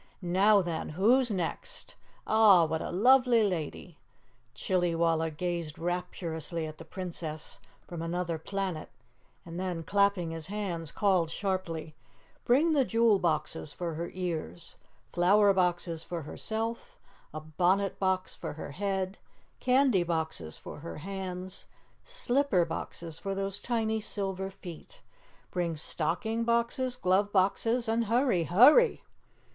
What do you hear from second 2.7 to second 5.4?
a lovely lady!" Chillywalla